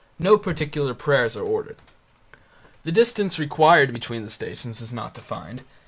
[0.17, 1.75] No particular prayers are ordered;
[2.85, 5.61] The distance required between the Stations is not defined.